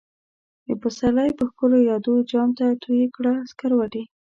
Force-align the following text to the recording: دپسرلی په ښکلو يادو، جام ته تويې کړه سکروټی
دپسرلی 0.67 1.31
په 1.37 1.43
ښکلو 1.49 1.77
يادو، 1.89 2.13
جام 2.31 2.49
ته 2.57 2.65
تويې 2.83 3.05
کړه 3.15 3.33
سکروټی 3.51 4.03